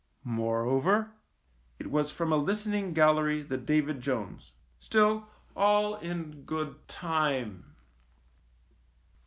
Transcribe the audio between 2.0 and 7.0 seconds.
from a listening gallery that David Jones— still, all in good